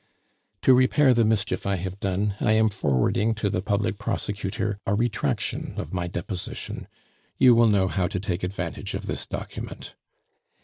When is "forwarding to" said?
2.69-3.51